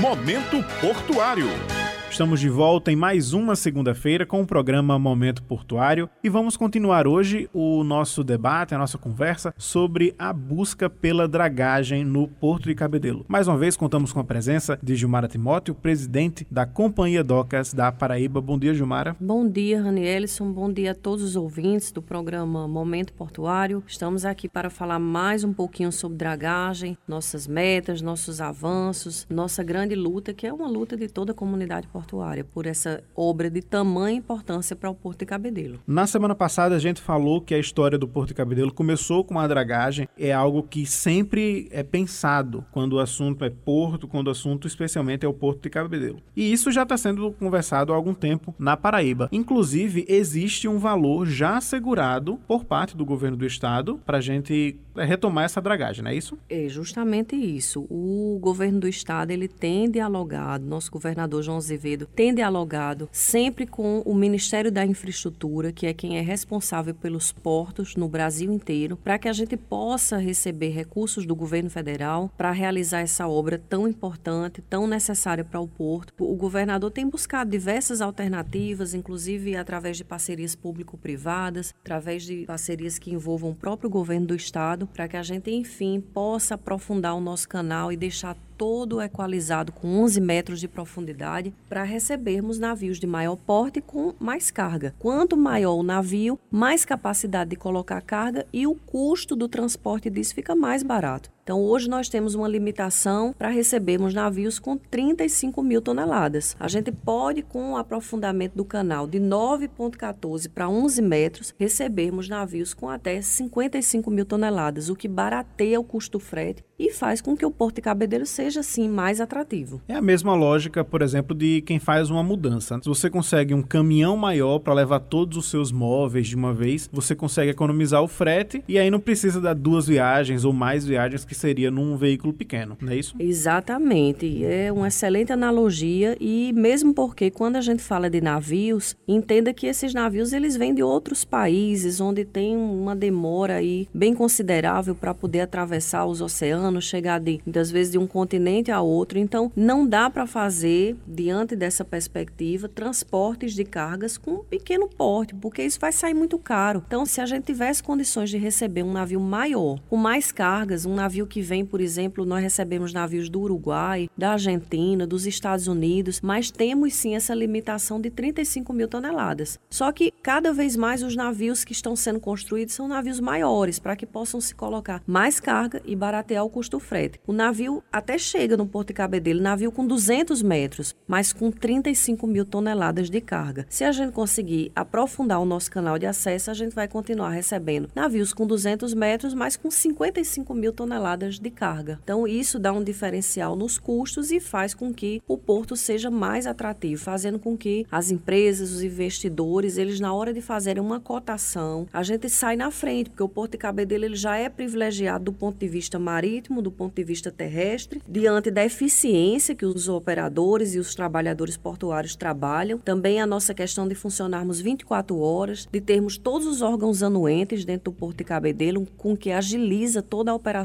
Momento 0.00 0.64
Portuário. 0.80 1.89
Estamos 2.10 2.40
de 2.40 2.48
volta 2.48 2.90
em 2.90 2.96
mais 2.96 3.32
uma 3.32 3.54
segunda-feira 3.54 4.26
com 4.26 4.42
o 4.42 4.46
programa 4.46 4.98
Momento 4.98 5.44
Portuário 5.44 6.10
e 6.24 6.28
vamos 6.28 6.56
continuar 6.56 7.06
hoje 7.06 7.48
o 7.54 7.84
nosso 7.84 8.24
debate, 8.24 8.74
a 8.74 8.78
nossa 8.78 8.98
conversa 8.98 9.54
sobre 9.56 10.12
a 10.18 10.32
busca 10.32 10.90
pela 10.90 11.28
dragagem 11.28 12.04
no 12.04 12.26
Porto 12.26 12.64
de 12.64 12.74
Cabedelo. 12.74 13.24
Mais 13.28 13.46
uma 13.46 13.56
vez 13.56 13.76
contamos 13.76 14.12
com 14.12 14.18
a 14.18 14.24
presença 14.24 14.78
de 14.82 14.96
Gilmara 14.96 15.28
Timóteo, 15.28 15.72
presidente 15.72 16.46
da 16.50 16.66
Companhia 16.66 17.22
Docas 17.22 17.72
da 17.72 17.92
Paraíba. 17.92 18.40
Bom 18.40 18.58
dia, 18.58 18.74
Gilmara. 18.74 19.16
Bom 19.18 19.48
dia, 19.48 19.80
Ranielson. 19.80 20.52
Bom 20.52 20.70
dia 20.70 20.90
a 20.90 20.94
todos 20.96 21.22
os 21.22 21.36
ouvintes 21.36 21.92
do 21.92 22.02
programa 22.02 22.66
Momento 22.66 23.14
Portuário. 23.14 23.84
Estamos 23.86 24.24
aqui 24.24 24.48
para 24.48 24.68
falar 24.68 24.98
mais 24.98 25.44
um 25.44 25.52
pouquinho 25.52 25.92
sobre 25.92 26.18
dragagem, 26.18 26.98
nossas 27.06 27.46
metas, 27.46 28.02
nossos 28.02 28.40
avanços, 28.40 29.26
nossa 29.30 29.62
grande 29.62 29.94
luta, 29.94 30.34
que 30.34 30.46
é 30.46 30.52
uma 30.52 30.68
luta 30.68 30.96
de 30.96 31.06
toda 31.06 31.30
a 31.30 31.34
comunidade 31.34 31.86
portuária 31.86 31.99
portuária 32.00 32.42
por 32.42 32.66
essa 32.66 33.02
obra 33.14 33.50
de 33.50 33.60
tamanha 33.60 34.16
importância 34.16 34.74
para 34.74 34.88
o 34.88 34.94
Porto 34.94 35.20
de 35.20 35.26
Cabedelo. 35.26 35.78
Na 35.86 36.06
semana 36.06 36.34
passada 36.34 36.74
a 36.74 36.78
gente 36.78 37.00
falou 37.00 37.42
que 37.42 37.54
a 37.54 37.58
história 37.58 37.98
do 37.98 38.08
Porto 38.08 38.28
de 38.28 38.34
Cabedelo 38.34 38.72
começou 38.72 39.22
com 39.22 39.38
a 39.38 39.46
dragagem, 39.46 40.08
é 40.18 40.32
algo 40.32 40.62
que 40.62 40.86
sempre 40.86 41.68
é 41.70 41.82
pensado 41.82 42.64
quando 42.72 42.94
o 42.94 42.98
assunto 42.98 43.44
é 43.44 43.50
porto, 43.50 44.08
quando 44.08 44.28
o 44.28 44.30
assunto 44.30 44.66
especialmente 44.66 45.26
é 45.26 45.28
o 45.28 45.34
Porto 45.34 45.62
de 45.62 45.70
Cabedelo. 45.70 46.22
E 46.34 46.50
isso 46.50 46.72
já 46.72 46.84
está 46.84 46.96
sendo 46.96 47.32
conversado 47.32 47.92
há 47.92 47.96
algum 47.96 48.14
tempo 48.14 48.54
na 48.58 48.76
Paraíba. 48.76 49.28
Inclusive, 49.30 50.06
existe 50.08 50.66
um 50.66 50.78
valor 50.78 51.26
já 51.26 51.58
assegurado 51.58 52.38
por 52.48 52.64
parte 52.64 52.96
do 52.96 53.04
governo 53.04 53.36
do 53.36 53.46
estado 53.46 54.00
para 54.06 54.18
a 54.18 54.20
gente 54.22 54.78
retomar 55.04 55.44
essa 55.44 55.60
dragagem, 55.60 56.04
não 56.04 56.10
é 56.10 56.14
isso? 56.14 56.38
É 56.48 56.68
justamente 56.68 57.34
isso. 57.36 57.86
O 57.90 58.38
governo 58.40 58.80
do 58.80 58.88
estado 58.88 59.30
ele 59.30 59.48
tem 59.48 59.90
dialogado, 59.90 60.64
nosso 60.64 60.90
governador 60.90 61.42
João 61.42 61.56
Azevedo 61.56 61.80
Azevedo 61.80 62.06
tem 62.06 62.34
dialogado 62.34 63.08
sempre 63.10 63.66
com 63.66 64.00
o 64.00 64.14
Ministério 64.14 64.70
da 64.70 64.84
Infraestrutura, 64.84 65.72
que 65.72 65.86
é 65.86 65.94
quem 65.94 66.18
é 66.18 66.20
responsável 66.20 66.94
pelos 66.94 67.32
portos 67.32 67.96
no 67.96 68.08
Brasil 68.08 68.52
inteiro, 68.52 68.96
para 68.96 69.18
que 69.18 69.28
a 69.28 69.32
gente 69.32 69.56
possa 69.56 70.18
receber 70.18 70.70
recursos 70.70 71.24
do 71.24 71.34
governo 71.34 71.70
federal 71.70 72.30
para 72.36 72.50
realizar 72.50 73.00
essa 73.00 73.26
obra 73.26 73.58
tão 73.58 73.88
importante, 73.88 74.60
tão 74.62 74.86
necessária 74.86 75.44
para 75.44 75.60
o 75.60 75.68
porto. 75.68 76.12
O 76.18 76.36
governador 76.36 76.90
tem 76.90 77.08
buscado 77.08 77.50
diversas 77.50 78.00
alternativas, 78.00 78.92
inclusive 78.92 79.56
através 79.56 79.96
de 79.96 80.04
parcerias 80.04 80.54
público-privadas, 80.54 81.74
através 81.80 82.24
de 82.24 82.44
parcerias 82.46 82.98
que 82.98 83.12
envolvam 83.12 83.50
o 83.50 83.54
próprio 83.54 83.88
governo 83.88 84.26
do 84.26 84.34
estado, 84.34 84.88
para 84.92 85.08
que 85.08 85.16
a 85.16 85.22
gente, 85.22 85.50
enfim, 85.50 86.00
possa 86.00 86.54
aprofundar 86.54 87.14
o 87.14 87.20
nosso 87.20 87.48
canal 87.48 87.92
e 87.92 87.96
deixar 87.96 88.36
todo 88.60 89.00
equalizado 89.00 89.72
com 89.72 90.02
11 90.02 90.20
metros 90.20 90.60
de 90.60 90.68
profundidade 90.68 91.54
para 91.66 91.82
recebermos 91.82 92.58
navios 92.58 93.00
de 93.00 93.06
maior 93.06 93.34
porte 93.34 93.80
com 93.80 94.12
mais 94.20 94.50
carga. 94.50 94.94
Quanto 94.98 95.34
maior 95.34 95.76
o 95.76 95.82
navio, 95.82 96.38
mais 96.50 96.84
capacidade 96.84 97.48
de 97.48 97.56
colocar 97.56 98.02
carga 98.02 98.46
e 98.52 98.66
o 98.66 98.74
custo 98.74 99.34
do 99.34 99.48
transporte 99.48 100.10
disso 100.10 100.34
fica 100.34 100.54
mais 100.54 100.82
barato. 100.82 101.30
Então, 101.42 101.64
hoje 101.64 101.88
nós 101.88 102.08
temos 102.08 102.36
uma 102.36 102.46
limitação 102.46 103.34
para 103.36 103.48
recebermos 103.48 104.14
navios 104.14 104.58
com 104.58 104.76
35 104.76 105.62
mil 105.62 105.80
toneladas. 105.80 106.54
A 106.60 106.68
gente 106.68 106.92
pode, 106.92 107.42
com 107.42 107.72
o 107.72 107.76
aprofundamento 107.76 108.54
do 108.54 108.64
canal 108.64 109.06
de 109.06 109.18
9,14 109.18 110.48
para 110.48 110.68
11 110.68 111.02
metros, 111.02 111.54
recebermos 111.58 112.28
navios 112.28 112.72
com 112.72 112.88
até 112.88 113.20
55 113.20 114.10
mil 114.10 114.24
toneladas, 114.26 114.90
o 114.90 114.94
que 114.94 115.08
barateia 115.08 115.80
o 115.80 115.82
custo 115.82 116.20
frete 116.20 116.62
e 116.80 116.90
faz 116.90 117.20
com 117.20 117.36
que 117.36 117.44
o 117.44 117.50
Porto 117.50 117.74
de 117.74 117.82
Cabedelo 117.82 118.24
seja, 118.24 118.49
sim, 118.62 118.88
mais 118.88 119.20
atrativo. 119.20 119.80
É 119.88 119.94
a 119.94 120.02
mesma 120.02 120.34
lógica, 120.34 120.84
por 120.84 121.02
exemplo, 121.02 121.36
de 121.36 121.62
quem 121.62 121.78
faz 121.78 122.10
uma 122.10 122.22
mudança. 122.22 122.78
Se 122.82 122.88
você 122.88 123.08
consegue 123.08 123.54
um 123.54 123.62
caminhão 123.62 124.16
maior 124.16 124.58
para 124.58 124.74
levar 124.74 125.00
todos 125.00 125.36
os 125.38 125.48
seus 125.48 125.70
móveis 125.70 126.28
de 126.28 126.36
uma 126.36 126.52
vez, 126.52 126.88
você 126.92 127.14
consegue 127.14 127.50
economizar 127.50 128.02
o 128.02 128.08
frete 128.08 128.62
e 128.66 128.78
aí 128.78 128.90
não 128.90 129.00
precisa 129.00 129.40
dar 129.40 129.54
duas 129.54 129.86
viagens 129.86 130.44
ou 130.44 130.52
mais 130.52 130.84
viagens 130.84 131.24
que 131.24 131.34
seria 131.34 131.70
num 131.70 131.96
veículo 131.96 132.32
pequeno, 132.32 132.76
não 132.80 132.92
é 132.92 132.96
isso? 132.96 133.14
Exatamente. 133.18 134.44
É 134.44 134.72
uma 134.72 134.88
excelente 134.88 135.32
analogia 135.32 136.16
e 136.20 136.52
mesmo 136.54 136.92
porque 136.92 137.30
quando 137.30 137.56
a 137.56 137.60
gente 137.60 137.82
fala 137.82 138.10
de 138.10 138.20
navios, 138.20 138.96
entenda 139.06 139.52
que 139.52 139.66
esses 139.66 139.94
navios 139.94 140.32
eles 140.32 140.56
vêm 140.56 140.74
de 140.74 140.82
outros 140.82 141.24
países 141.24 142.00
onde 142.00 142.24
tem 142.24 142.56
uma 142.56 142.96
demora 142.96 143.54
aí 143.54 143.88
bem 143.94 144.14
considerável 144.14 144.94
para 144.94 145.14
poder 145.14 145.40
atravessar 145.40 146.06
os 146.06 146.20
oceanos, 146.20 146.84
chegar 146.84 147.20
de, 147.20 147.40
muitas 147.44 147.70
vezes 147.70 147.92
de 147.92 147.98
um 147.98 148.06
continente 148.06 148.39
a 148.70 148.80
outro. 148.80 149.18
Então, 149.18 149.52
não 149.54 149.86
dá 149.86 150.08
para 150.08 150.26
fazer 150.26 150.96
diante 151.06 151.54
dessa 151.54 151.84
perspectiva 151.84 152.68
transportes 152.68 153.54
de 153.54 153.64
cargas 153.64 154.16
com 154.16 154.32
um 154.32 154.44
pequeno 154.44 154.88
porte, 154.88 155.34
porque 155.34 155.62
isso 155.62 155.78
vai 155.80 155.92
sair 155.92 156.14
muito 156.14 156.38
caro. 156.38 156.82
Então, 156.86 157.04
se 157.04 157.20
a 157.20 157.26
gente 157.26 157.44
tivesse 157.44 157.82
condições 157.82 158.30
de 158.30 158.38
receber 158.38 158.82
um 158.82 158.92
navio 158.92 159.20
maior, 159.20 159.78
com 159.88 159.96
mais 159.96 160.32
cargas, 160.32 160.86
um 160.86 160.94
navio 160.94 161.26
que 161.26 161.42
vem, 161.42 161.64
por 161.64 161.80
exemplo, 161.80 162.24
nós 162.24 162.42
recebemos 162.42 162.92
navios 162.92 163.28
do 163.28 163.40
Uruguai, 163.40 164.08
da 164.16 164.32
Argentina, 164.32 165.06
dos 165.06 165.26
Estados 165.26 165.66
Unidos, 165.66 166.20
mas 166.20 166.50
temos 166.50 166.94
sim 166.94 167.14
essa 167.14 167.34
limitação 167.34 168.00
de 168.00 168.10
35 168.10 168.72
mil 168.72 168.88
toneladas. 168.88 169.58
Só 169.68 169.92
que 169.92 170.12
cada 170.22 170.52
vez 170.52 170.76
mais 170.76 171.02
os 171.02 171.14
navios 171.14 171.64
que 171.64 171.72
estão 171.72 171.94
sendo 171.94 172.20
construídos 172.20 172.74
são 172.74 172.88
navios 172.88 173.20
maiores, 173.20 173.78
para 173.78 173.96
que 173.96 174.06
possam 174.06 174.40
se 174.40 174.54
colocar 174.54 175.02
mais 175.06 175.40
carga 175.40 175.82
e 175.84 175.94
baratear 175.94 176.44
o 176.44 176.50
custo 176.50 176.78
frete. 176.78 177.20
O 177.26 177.32
navio 177.32 177.82
até 177.92 178.18
chega 178.30 178.56
no 178.56 178.64
Porto 178.64 178.88
de 178.88 178.94
Cabedelo, 178.94 179.40
navio 179.40 179.72
com 179.72 179.84
200 179.84 180.40
metros, 180.40 180.94
mas 181.06 181.32
com 181.32 181.50
35 181.50 182.28
mil 182.28 182.44
toneladas 182.44 183.10
de 183.10 183.20
carga. 183.20 183.66
Se 183.68 183.82
a 183.82 183.90
gente 183.90 184.12
conseguir 184.12 184.70
aprofundar 184.74 185.40
o 185.40 185.44
nosso 185.44 185.68
canal 185.68 185.98
de 185.98 186.06
acesso, 186.06 186.48
a 186.48 186.54
gente 186.54 186.72
vai 186.72 186.86
continuar 186.86 187.30
recebendo 187.30 187.88
navios 187.92 188.32
com 188.32 188.46
200 188.46 188.94
metros, 188.94 189.34
mas 189.34 189.56
com 189.56 189.68
55 189.68 190.54
mil 190.54 190.72
toneladas 190.72 191.40
de 191.40 191.50
carga. 191.50 191.98
Então, 192.04 192.24
isso 192.24 192.60
dá 192.60 192.72
um 192.72 192.84
diferencial 192.84 193.56
nos 193.56 193.78
custos 193.78 194.30
e 194.30 194.38
faz 194.38 194.74
com 194.74 194.94
que 194.94 195.20
o 195.26 195.36
porto 195.36 195.74
seja 195.74 196.08
mais 196.08 196.46
atrativo, 196.46 197.02
fazendo 197.02 197.38
com 197.40 197.58
que 197.58 197.84
as 197.90 198.12
empresas, 198.12 198.70
os 198.70 198.82
investidores, 198.82 199.76
eles 199.76 199.98
na 199.98 200.14
hora 200.14 200.32
de 200.32 200.40
fazerem 200.40 200.80
uma 200.80 201.00
cotação, 201.00 201.88
a 201.92 202.04
gente 202.04 202.28
sai 202.28 202.54
na 202.54 202.70
frente, 202.70 203.10
porque 203.10 203.24
o 203.24 203.28
Porto 203.28 203.52
de 203.52 203.58
Cabedelo 203.58 204.04
ele 204.04 204.16
já 204.16 204.36
é 204.36 204.48
privilegiado 204.48 205.24
do 205.24 205.32
ponto 205.32 205.58
de 205.58 205.66
vista 205.66 205.98
marítimo, 205.98 206.62
do 206.62 206.70
ponto 206.70 206.94
de 206.94 207.02
vista 207.02 207.32
terrestre, 207.32 208.00
diante 208.20 208.50
da 208.50 208.64
eficiência 208.64 209.54
que 209.54 209.66
os 209.66 209.88
operadores 209.88 210.74
e 210.74 210.78
os 210.78 210.94
trabalhadores 210.94 211.56
portuários 211.56 212.14
trabalham, 212.14 212.78
também 212.78 213.20
a 213.20 213.26
nossa 213.26 213.52
questão 213.54 213.88
de 213.88 213.94
funcionarmos 213.94 214.60
24 214.60 215.18
horas, 215.18 215.68
de 215.70 215.80
termos 215.80 216.16
todos 216.16 216.46
os 216.46 216.62
órgãos 216.62 217.02
anuentes 217.02 217.64
dentro 217.64 217.90
do 217.90 217.96
Porto 217.96 218.18
de 218.18 218.24
Cabedelo, 218.24 218.86
com 218.96 219.16
que 219.16 219.30
agiliza 219.30 220.02
toda 220.02 220.30
a 220.30 220.34
operação 220.34 220.60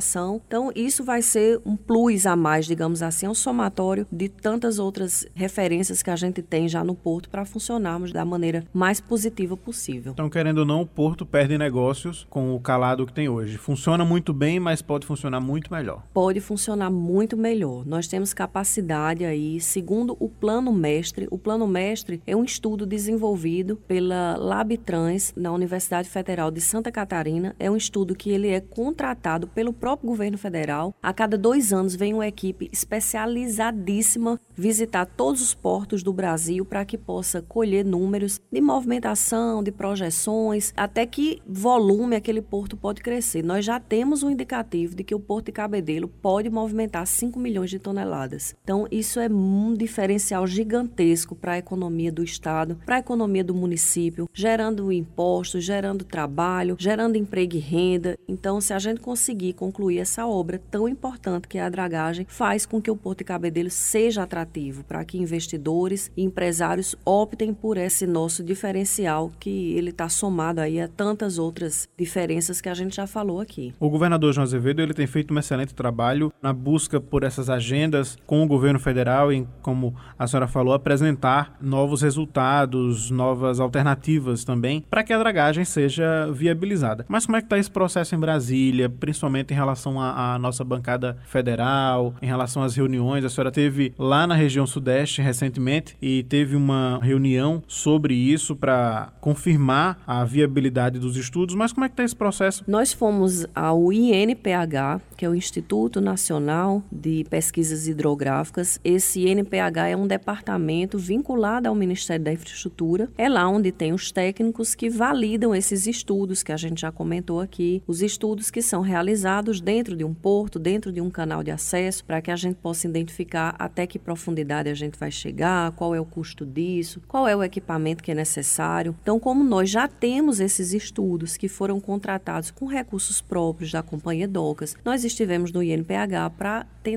então, 0.48 0.72
isso 0.76 1.04
vai 1.04 1.22
ser 1.22 1.60
um 1.66 1.76
plus 1.76 2.26
a 2.26 2.36
mais, 2.36 2.66
digamos 2.66 3.02
assim, 3.02 3.28
um 3.28 3.34
somatório 3.34 4.08
de 4.12 4.30
tantas 4.30 4.80
outras 4.80 5.28
referências 5.34 6.02
que 6.02 6.10
a 6.10 6.16
gente 6.16 6.42
tem 6.42 6.68
já 6.68 6.84
no 6.84 6.96
porto 6.96 7.30
para 7.30 7.46
funcionarmos 7.46 8.12
da 8.12 8.26
maneira 8.26 8.64
mais 8.74 9.00
positiva 9.00 9.56
possível. 9.56 10.12
Então, 10.14 10.30
querendo 10.30 10.60
ou 10.60 10.66
não, 10.66 10.82
o 10.82 10.86
porto 10.86 11.26
perde 11.26 11.58
negócios 11.58 12.26
com 12.30 12.56
o 12.56 12.60
calado 12.60 13.06
que 13.06 13.14
tem 13.14 13.30
hoje. 13.30 13.58
Funciona 13.58 14.06
muito 14.06 14.34
bem, 14.34 14.60
mas 14.60 14.82
pode 14.82 15.06
funcionar 15.06 15.40
muito 15.40 15.72
melhor. 15.72 16.04
Pode 16.14 16.40
funcionar 16.40 16.90
muito 16.90 17.35
melhor. 17.38 17.86
Nós 17.86 18.08
temos 18.08 18.34
capacidade 18.34 19.26
aí, 19.26 19.60
segundo 19.60 20.16
o 20.20 20.30
plano 20.30 20.72
mestre. 20.72 21.28
O 21.32 21.38
plano 21.38 21.68
mestre 21.68 22.22
é 22.26 22.36
um 22.36 22.44
estudo 22.44 22.86
desenvolvido 22.86 23.76
pela 23.88 24.36
Labtrans 24.38 25.34
na 25.36 25.52
Universidade 25.52 26.10
Federal 26.10 26.52
de 26.52 26.62
Santa 26.62 26.92
Catarina. 26.92 27.56
É 27.60 27.70
um 27.70 27.78
estudo 27.78 28.16
que 28.16 28.30
ele 28.30 28.50
é 28.50 28.60
contratado 28.60 29.48
pelo 29.48 29.74
próprio 29.74 30.10
governo 30.10 30.38
federal. 30.38 30.94
A 31.02 31.14
cada 31.14 31.38
dois 31.38 31.72
anos 31.72 31.96
vem 31.96 32.14
uma 32.14 32.28
equipe 32.28 32.70
especializadíssima 32.72 34.40
visitar 34.56 35.06
todos 35.06 35.42
os 35.42 35.54
portos 35.54 36.04
do 36.04 36.14
Brasil 36.14 36.66
para 36.66 36.86
que 36.86 36.98
possa 36.98 37.42
colher 37.42 37.86
números 37.86 38.40
de 38.52 38.62
movimentação, 38.62 39.64
de 39.64 39.72
projeções, 39.72 40.74
até 40.76 41.06
que 41.06 41.42
volume 41.48 42.16
aquele 42.16 42.42
porto 42.42 42.78
pode 42.78 43.02
crescer. 43.02 43.44
Nós 43.44 43.66
já 43.66 43.80
temos 43.80 44.24
um 44.24 44.30
indicativo 44.30 44.96
de 44.96 45.04
que 45.04 45.16
o 45.16 45.20
Porto 45.20 45.48
de 45.48 45.52
Cabedelo 45.52 46.08
pode 46.08 46.50
movimentar 46.50 47.06
5 47.06 47.25
milhões 47.34 47.70
de 47.70 47.80
toneladas. 47.80 48.56
Então, 48.64 48.88
isso 48.92 49.20
é 49.20 49.28
um 49.28 49.74
diferencial 49.74 50.46
gigantesco 50.46 51.36
para 51.36 51.54
a 51.54 51.58
economia 51.58 52.12
do 52.12 52.24
Estado, 52.24 52.78
para 52.86 52.96
a 52.96 53.00
economia 53.00 53.44
do 53.44 53.54
município, 53.54 54.30
gerando 54.34 54.92
impostos, 54.92 55.64
gerando 55.64 56.04
trabalho, 56.04 56.76
gerando 56.80 57.18
emprego 57.18 57.56
e 57.56 57.60
renda. 57.60 58.18
Então, 58.28 58.60
se 58.62 58.74
a 58.74 58.80
gente 58.80 59.00
conseguir 59.00 59.54
concluir 59.54 60.00
essa 60.00 60.26
obra 60.26 60.62
tão 60.70 60.88
importante 60.88 61.48
que 61.48 61.58
é 61.58 61.62
a 61.62 61.70
dragagem 61.70 62.26
faz 62.30 62.66
com 62.66 62.82
que 62.82 62.92
o 62.92 62.96
Porto 62.96 63.20
de 63.20 63.26
Cabedelo 63.26 63.70
seja 63.70 64.24
atrativo 64.24 64.84
para 64.84 65.04
que 65.06 65.18
investidores 65.18 66.12
e 66.16 66.24
empresários 66.24 66.96
optem 67.06 67.54
por 67.54 67.78
esse 67.78 68.06
nosso 68.06 68.44
diferencial 68.44 69.32
que 69.40 69.74
ele 69.74 69.90
está 69.90 70.10
somado 70.10 70.62
aí 70.62 70.80
a 70.80 70.88
tantas 70.88 71.38
outras 71.38 71.88
diferenças 71.98 72.62
que 72.62 72.70
a 72.70 72.74
gente 72.74 72.96
já 72.96 73.08
falou 73.08 73.40
aqui. 73.40 73.74
O 73.80 73.90
governador 73.90 74.34
João 74.34 74.44
Azevedo 74.44 74.82
ele 74.82 74.94
tem 74.94 75.08
feito 75.08 75.34
um 75.34 75.40
excelente 75.40 75.74
trabalho 75.74 76.32
na 76.42 76.54
busca 76.54 77.00
por 77.00 77.15
por 77.16 77.24
essas 77.24 77.50
agendas 77.50 78.18
com 78.28 78.44
o 78.44 78.46
governo 78.46 78.78
federal 78.78 79.32
e, 79.32 79.48
como 79.62 79.96
a 80.20 80.28
senhora 80.28 80.50
falou, 80.50 80.74
apresentar 80.74 81.56
novos 81.62 82.02
resultados, 82.02 83.10
novas 83.10 83.62
alternativas 83.62 84.44
também, 84.44 84.84
para 84.90 85.02
que 85.02 85.14
a 85.14 85.18
dragagem 85.18 85.64
seja 85.64 86.30
viabilizada. 86.34 87.06
Mas 87.08 87.26
como 87.26 87.38
é 87.38 87.40
que 87.40 87.46
está 87.46 87.58
esse 87.58 87.72
processo 87.72 88.14
em 88.14 88.20
Brasília, 88.20 88.90
principalmente 88.90 89.54
em 89.54 89.56
relação 89.56 89.98
à 90.02 90.38
nossa 90.38 90.62
bancada 90.66 91.18
federal, 91.26 92.14
em 92.22 92.26
relação 92.26 92.62
às 92.62 92.76
reuniões? 92.76 93.24
A 93.24 93.30
senhora 93.30 93.50
teve 93.50 93.94
lá 93.98 94.28
na 94.28 94.36
região 94.36 94.68
sudeste 94.68 95.22
recentemente 95.22 95.96
e 96.02 96.24
teve 96.24 96.54
uma 96.54 97.00
reunião 97.02 97.64
sobre 97.66 98.14
isso 98.14 98.58
para 98.58 99.14
confirmar 99.22 100.00
a 100.06 100.26
viabilidade 100.26 101.00
dos 101.00 101.16
estudos, 101.16 101.56
mas 101.56 101.72
como 101.72 101.86
é 101.86 101.88
que 101.88 101.94
está 101.94 102.04
esse 102.04 102.16
processo? 102.16 102.62
Nós 102.68 102.92
fomos 102.92 103.48
ao 103.56 103.94
INPH, 103.94 105.00
que 105.16 105.24
é 105.24 105.30
o 105.30 105.34
Instituto 105.34 106.02
Nacional 106.02 106.84
de 107.06 107.24
Pesquisas 107.30 107.88
Hidrográficas. 107.88 108.80
Esse 108.84 109.28
INPH 109.28 109.90
é 109.92 109.96
um 109.96 110.08
departamento 110.08 110.98
vinculado 110.98 111.70
ao 111.70 111.76
Ministério 111.76 112.26
da 112.26 112.34
Infraestrutura. 112.34 113.08
É 113.16 113.30
lá 113.30 113.48
onde 113.48 113.72
tem 113.72 113.94
os 113.94 114.12
técnicos 114.12 114.74
que 114.74 114.90
validam 114.90 115.54
esses 115.54 115.86
estudos 115.86 116.42
que 116.42 116.52
a 116.52 116.58
gente 116.58 116.82
já 116.82 116.92
comentou 116.92 117.40
aqui, 117.40 117.84
os 117.86 118.02
estudos 118.02 118.50
que 118.50 118.60
são 118.60 118.82
realizados 118.82 119.62
dentro 119.62 119.96
de 119.96 120.04
um 120.04 120.16
porto, 120.16 120.58
dentro 120.58 120.92
de 120.92 121.00
um 121.00 121.12
canal 121.12 121.44
de 121.44 121.52
acesso, 121.52 122.04
para 122.04 122.20
que 122.24 122.32
a 122.32 122.36
gente 122.36 122.56
possa 122.56 122.88
identificar 122.88 123.56
até 123.60 123.86
que 123.86 124.00
profundidade 124.00 124.68
a 124.68 124.74
gente 124.74 124.98
vai 124.98 125.12
chegar, 125.12 125.74
qual 125.74 125.94
é 125.94 126.02
o 126.02 126.06
custo 126.06 126.44
disso, 126.44 127.04
qual 127.08 127.28
é 127.28 127.36
o 127.36 127.44
equipamento 127.44 128.02
que 128.02 128.10
é 128.10 128.16
necessário. 128.16 128.96
Então, 129.04 129.20
como 129.20 129.44
nós 129.44 129.70
já 129.70 129.88
temos 129.88 130.40
esses 130.40 130.74
estudos 130.74 131.38
que 131.38 131.48
foram 131.48 131.80
contratados 131.80 132.50
com 132.50 132.66
recursos 132.66 133.22
próprios 133.22 133.72
da 133.72 133.84
companhia 133.84 134.28
Docas, 134.28 134.76
nós 134.84 135.04
estivemos 135.04 135.52
no 135.52 135.62
INPH 135.62 136.32
para 136.36 136.66
tentar 136.82 136.95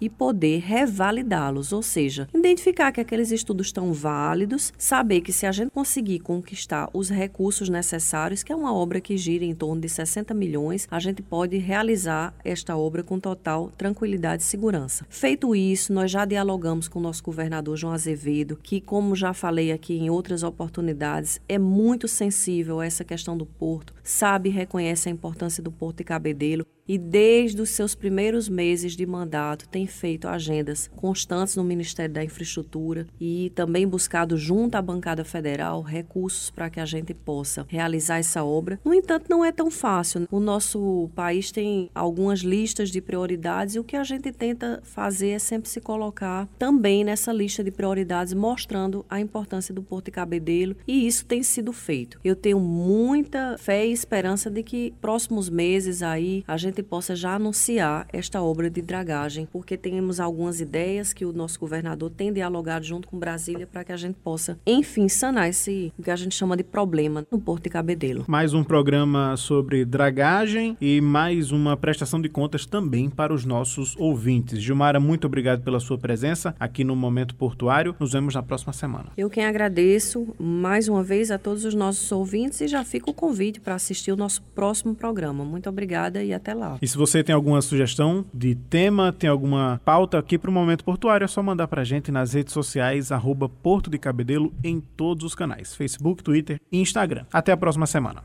e 0.00 0.08
poder 0.08 0.60
revalidá-los, 0.60 1.72
ou 1.72 1.82
seja, 1.82 2.28
identificar 2.34 2.92
que 2.92 3.00
aqueles 3.00 3.30
estudos 3.30 3.68
estão 3.68 3.92
válidos, 3.92 4.72
saber 4.76 5.20
que 5.20 5.32
se 5.32 5.46
a 5.46 5.52
gente 5.52 5.70
conseguir 5.70 6.20
conquistar 6.20 6.88
os 6.92 7.08
recursos 7.08 7.68
necessários, 7.68 8.42
que 8.42 8.52
é 8.52 8.56
uma 8.56 8.74
obra 8.74 9.00
que 9.00 9.16
gira 9.16 9.44
em 9.44 9.54
torno 9.54 9.80
de 9.80 9.88
60 9.88 10.34
milhões, 10.34 10.86
a 10.90 10.98
gente 10.98 11.22
pode 11.22 11.56
realizar 11.58 12.34
esta 12.44 12.76
obra 12.76 13.02
com 13.02 13.18
total 13.18 13.70
tranquilidade 13.76 14.42
e 14.42 14.46
segurança. 14.46 15.06
Feito 15.08 15.54
isso, 15.54 15.92
nós 15.92 16.10
já 16.10 16.24
dialogamos 16.24 16.88
com 16.88 16.98
o 16.98 17.02
nosso 17.02 17.22
governador 17.22 17.76
João 17.76 17.92
Azevedo, 17.92 18.58
que, 18.62 18.80
como 18.80 19.14
já 19.14 19.32
falei 19.32 19.72
aqui 19.72 19.94
em 19.94 20.10
outras 20.10 20.42
oportunidades, 20.42 21.40
é 21.48 21.58
muito 21.58 22.08
sensível 22.08 22.80
a 22.80 22.86
essa 22.86 23.04
questão 23.04 23.36
do 23.36 23.46
porto, 23.46 23.94
sabe 24.02 24.48
e 24.48 24.52
reconhece 24.52 25.08
a 25.08 25.12
importância 25.12 25.62
do 25.62 25.70
Porto 25.70 25.98
de 25.98 26.04
Cabedelo 26.04 26.66
e 26.90 26.98
desde 26.98 27.62
os 27.62 27.70
seus 27.70 27.94
primeiros 27.94 28.48
meses 28.48 28.96
de 28.96 29.06
mandato 29.06 29.68
tem 29.68 29.86
feito 29.86 30.26
agendas 30.26 30.90
constantes 30.96 31.54
no 31.54 31.62
Ministério 31.62 32.12
da 32.12 32.24
Infraestrutura 32.24 33.06
e 33.20 33.52
também 33.54 33.86
buscado 33.86 34.36
junto 34.36 34.74
à 34.74 34.82
bancada 34.82 35.24
federal 35.24 35.82
recursos 35.82 36.50
para 36.50 36.68
que 36.68 36.80
a 36.80 36.84
gente 36.84 37.14
possa 37.14 37.64
realizar 37.68 38.18
essa 38.18 38.42
obra. 38.42 38.80
No 38.84 38.92
entanto, 38.92 39.26
não 39.30 39.44
é 39.44 39.52
tão 39.52 39.70
fácil. 39.70 40.26
O 40.32 40.40
nosso 40.40 41.08
país 41.14 41.52
tem 41.52 41.88
algumas 41.94 42.40
listas 42.40 42.90
de 42.90 43.00
prioridades 43.00 43.76
e 43.76 43.78
o 43.78 43.84
que 43.84 43.94
a 43.94 44.02
gente 44.02 44.32
tenta 44.32 44.80
fazer 44.82 45.28
é 45.28 45.38
sempre 45.38 45.68
se 45.68 45.80
colocar 45.80 46.48
também 46.58 47.04
nessa 47.04 47.32
lista 47.32 47.62
de 47.62 47.70
prioridades, 47.70 48.34
mostrando 48.34 49.06
a 49.08 49.20
importância 49.20 49.72
do 49.72 49.80
Porto 49.80 50.06
de 50.06 50.10
Cabedelo 50.10 50.74
e 50.88 51.06
isso 51.06 51.24
tem 51.24 51.44
sido 51.44 51.72
feito. 51.72 52.18
Eu 52.24 52.34
tenho 52.34 52.58
muita 52.58 53.56
fé 53.58 53.86
e 53.86 53.92
esperança 53.92 54.50
de 54.50 54.64
que 54.64 54.92
próximos 55.00 55.48
meses 55.48 56.02
aí 56.02 56.42
a 56.48 56.56
gente 56.56 56.79
possa 56.82 57.14
já 57.16 57.34
anunciar 57.34 58.06
esta 58.12 58.42
obra 58.42 58.70
de 58.70 58.82
dragagem, 58.82 59.46
porque 59.50 59.76
temos 59.76 60.20
algumas 60.20 60.60
ideias 60.60 61.12
que 61.12 61.24
o 61.24 61.32
nosso 61.32 61.58
governador 61.58 62.10
tem 62.10 62.32
dialogado 62.32 62.84
junto 62.84 63.08
com 63.08 63.18
Brasília 63.18 63.66
para 63.66 63.84
que 63.84 63.92
a 63.92 63.96
gente 63.96 64.16
possa, 64.22 64.58
enfim, 64.66 65.08
sanar 65.08 65.48
esse 65.48 65.92
que 66.02 66.10
a 66.10 66.16
gente 66.16 66.34
chama 66.34 66.56
de 66.56 66.64
problema 66.64 67.26
no 67.30 67.38
Porto 67.38 67.64
de 67.64 67.70
Cabedelo. 67.70 68.24
Mais 68.26 68.54
um 68.54 68.64
programa 68.64 69.36
sobre 69.36 69.84
dragagem 69.84 70.76
e 70.80 71.00
mais 71.00 71.52
uma 71.52 71.76
prestação 71.76 72.20
de 72.20 72.28
contas 72.28 72.66
também 72.66 73.08
para 73.10 73.32
os 73.32 73.44
nossos 73.44 73.96
ouvintes. 73.98 74.60
Gilmara, 74.60 75.00
muito 75.00 75.26
obrigado 75.26 75.62
pela 75.62 75.80
sua 75.80 75.98
presença 75.98 76.54
aqui 76.58 76.84
no 76.84 76.94
Momento 76.96 77.34
Portuário. 77.34 77.94
Nos 77.98 78.12
vemos 78.12 78.34
na 78.34 78.42
próxima 78.42 78.72
semana. 78.72 79.06
Eu 79.16 79.30
quem 79.30 79.44
agradeço 79.44 80.34
mais 80.38 80.88
uma 80.88 81.02
vez 81.02 81.30
a 81.30 81.38
todos 81.38 81.64
os 81.64 81.74
nossos 81.74 82.10
ouvintes 82.12 82.60
e 82.60 82.68
já 82.68 82.84
fica 82.84 83.10
o 83.10 83.14
convite 83.14 83.60
para 83.60 83.74
assistir 83.74 84.12
o 84.12 84.16
nosso 84.16 84.42
próximo 84.54 84.94
programa. 84.94 85.44
Muito 85.44 85.68
obrigada 85.68 86.22
e 86.22 86.32
até 86.32 86.54
lá. 86.54 86.69
E 86.80 86.88
se 86.88 86.96
você 86.96 87.22
tem 87.22 87.34
alguma 87.34 87.62
sugestão 87.62 88.24
de 88.32 88.54
tema, 88.54 89.12
tem 89.12 89.28
alguma 89.28 89.80
pauta 89.84 90.18
aqui 90.18 90.38
para 90.38 90.50
o 90.50 90.52
Momento 90.52 90.84
Portuário, 90.84 91.24
é 91.24 91.28
só 91.28 91.42
mandar 91.42 91.68
para 91.68 91.82
a 91.82 91.84
gente 91.84 92.10
nas 92.10 92.32
redes 92.32 92.52
sociais, 92.52 93.12
arroba 93.12 93.48
Porto 93.48 93.90
de 93.90 93.98
Cabedelo, 93.98 94.52
em 94.62 94.80
todos 94.80 95.24
os 95.24 95.34
canais, 95.34 95.74
Facebook, 95.74 96.22
Twitter 96.22 96.60
e 96.70 96.80
Instagram. 96.80 97.24
Até 97.32 97.52
a 97.52 97.56
próxima 97.56 97.86
semana. 97.86 98.22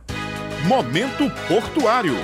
Momento 0.67 1.29
Portuário. 1.47 2.15